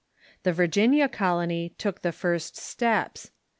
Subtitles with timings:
[0.41, 3.29] The Virginia colony took the first steps.